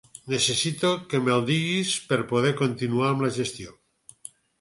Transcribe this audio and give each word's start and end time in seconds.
Necessito 0.33 0.89
que 1.11 1.19
me'l 1.25 1.43
diguis 1.49 1.91
per 2.13 2.17
poder 2.31 2.53
continuar 2.63 3.11
amb 3.11 3.25
la 3.27 3.31
gestió. 3.37 3.75